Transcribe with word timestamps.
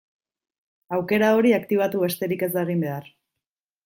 Aukera 0.97 1.29
hori 1.41 1.53
aktibatu 1.57 2.01
besterik 2.05 2.45
ez 2.49 2.53
da 2.57 2.65
egin 2.69 2.81
behar. 2.87 3.07